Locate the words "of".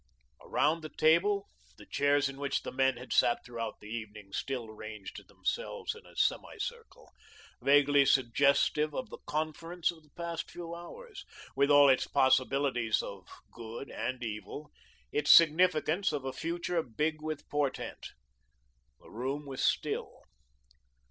8.95-9.11, 9.91-10.01, 13.03-13.27, 16.11-16.25